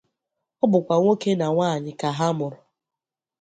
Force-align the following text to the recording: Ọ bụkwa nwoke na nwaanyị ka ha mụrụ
Ọ 0.63 0.65
bụkwa 0.71 0.95
nwoke 0.99 1.31
na 1.39 1.47
nwaanyị 1.53 1.91
ka 1.99 2.09
ha 2.17 2.27
mụrụ 2.37 2.57